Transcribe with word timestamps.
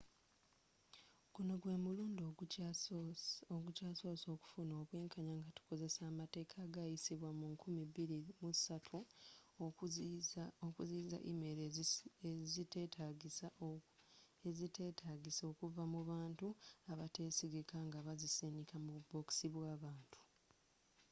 guno 1.33 1.53
gwe 1.61 1.75
mulundi 1.83 2.21
ogukyasoose 3.57 4.27
okufuna 4.35 4.73
obwenkanya 4.81 5.33
nga 5.39 5.49
tukozesa 5.57 6.01
amateeka 6.11 6.55
agayisibwa 6.65 7.29
mu 7.39 7.47
2003 7.53 8.99
okuziyiza 10.65 11.17
email 11.31 11.57
eziteetagisa 14.47 15.41
okuva 15.51 15.83
mu 15.93 16.01
bantu 16.11 16.47
abateesigika 16.91 17.75
nga 17.87 17.99
bazisindika 18.05 18.75
mu 18.85 18.91
bubokisi 18.97 19.47
bw'abantu 19.53 20.19